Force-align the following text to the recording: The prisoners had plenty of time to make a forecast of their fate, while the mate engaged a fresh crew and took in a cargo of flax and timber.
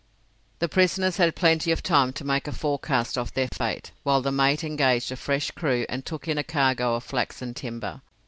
The 0.57 0.67
prisoners 0.67 1.17
had 1.17 1.35
plenty 1.35 1.71
of 1.71 1.83
time 1.83 2.11
to 2.13 2.23
make 2.25 2.47
a 2.47 2.51
forecast 2.51 3.19
of 3.19 3.35
their 3.35 3.49
fate, 3.53 3.91
while 4.01 4.19
the 4.21 4.31
mate 4.31 4.63
engaged 4.63 5.11
a 5.11 5.15
fresh 5.15 5.51
crew 5.51 5.85
and 5.89 6.03
took 6.03 6.27
in 6.27 6.39
a 6.39 6.43
cargo 6.43 6.95
of 6.95 7.03
flax 7.03 7.39
and 7.39 7.55
timber. 7.55 8.01